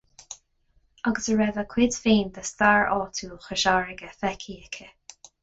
[1.09, 4.91] Agus a raibh a cuid féin de stair áitiúil Chois Fharraige feicthe aici.